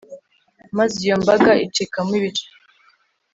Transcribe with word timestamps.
Maze 0.77 0.95
iyo 1.05 1.15
mbaga 1.23 1.51
icikamo 1.65 2.11
ibice 2.19 2.45